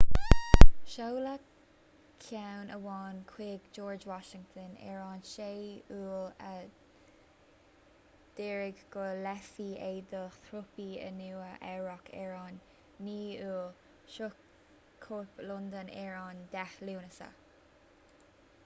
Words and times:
seoladh 0.93 1.41
ceann 2.27 2.69
amháin 2.75 3.17
chuig 3.31 3.67
george 3.77 4.05
washington 4.11 4.71
ar 4.93 5.03
an 5.09 5.21
6 5.33 5.51
iúil 5.97 6.25
a 6.53 6.55
d'ordaigh 8.39 8.81
go 8.97 9.05
léifí 9.27 9.67
é 9.91 9.93
dá 10.15 10.23
thrúpaí 10.47 10.89
i 10.89 11.11
nua 11.21 11.53
eabhrac 11.75 12.11
ar 12.25 12.35
an 12.41 12.59
9 13.13 13.15
iúil 13.21 13.71
shroich 14.17 14.43
cóip 15.07 15.47
londain 15.53 15.95
ar 16.09 16.21
an 16.27 16.45
10 16.59 16.85
lúnasa 16.91 17.33